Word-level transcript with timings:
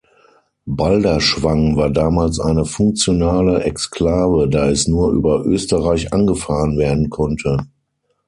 Balderschwang 0.65 1.75
war 1.77 1.91
damals 1.91 2.39
eine 2.39 2.65
funktionale 2.65 3.61
Exklave, 3.65 4.49
da 4.49 4.67
es 4.67 4.87
nur 4.87 5.11
über 5.11 5.45
Österreich 5.45 6.11
angefahren 6.11 6.75
werden 6.79 7.11
konnte. 7.11 7.67